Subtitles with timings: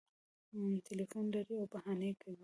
[0.87, 2.39] ټلیفون لري او بهانې کوي